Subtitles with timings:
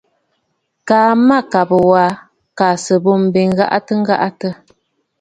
[0.87, 2.05] Kaa mâkàbə̀ wa
[2.65, 4.51] à sɨ̀ bê m̀bə ghâbə̀ ghâbə̀.